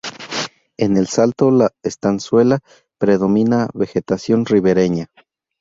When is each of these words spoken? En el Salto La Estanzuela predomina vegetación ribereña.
En 0.79 0.97
el 0.97 1.05
Salto 1.05 1.51
La 1.51 1.69
Estanzuela 1.83 2.57
predomina 2.97 3.69
vegetación 3.75 4.47
ribereña. 4.47 5.11